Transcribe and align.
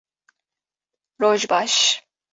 -Roj 1.23 1.41
baş. 1.49 2.03